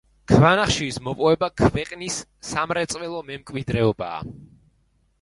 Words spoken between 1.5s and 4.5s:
ქვეყნის სამრეწველო მემკვიდრეობაა.